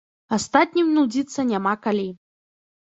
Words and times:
Астатнім 0.37 0.89
нудзіцца 0.95 1.47
няма 1.53 1.77
калі. 1.87 2.11